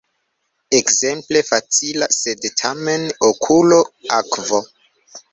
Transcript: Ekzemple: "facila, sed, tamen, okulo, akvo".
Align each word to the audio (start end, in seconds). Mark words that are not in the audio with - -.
Ekzemple: 0.77 1.43
"facila, 1.49 2.07
sed, 2.19 2.47
tamen, 2.61 3.05
okulo, 3.27 3.77
akvo". 4.21 4.63